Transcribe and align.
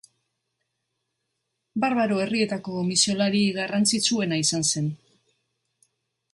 Barbaro 1.83 2.17
herrietako 2.23 2.81
misiolari 2.89 3.43
garrantzitsuena 3.61 4.43
izan 4.47 4.69
zen. 4.73 4.93